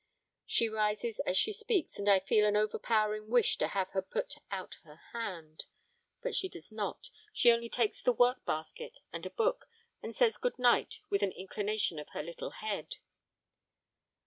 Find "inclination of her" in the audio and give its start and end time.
11.33-12.23